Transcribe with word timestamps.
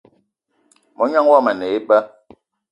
Mognan 0.97 1.23
yomo 1.29 1.33
a 1.49 1.53
ne 1.53 1.65
eba 1.77 1.97